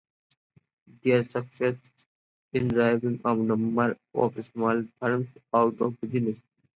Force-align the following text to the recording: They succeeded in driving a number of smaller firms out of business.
They 1.03 1.23
succeeded 1.25 1.79
in 2.53 2.69
driving 2.69 3.21
a 3.23 3.35
number 3.35 3.97
of 4.15 4.43
smaller 4.43 4.87
firms 4.99 5.27
out 5.53 5.79
of 5.79 6.01
business. 6.01 6.41